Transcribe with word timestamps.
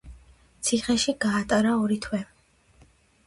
ციხეში 0.69 1.13
გაატარა 1.27 1.75
ორი 1.83 1.97
თვე. 2.05 2.23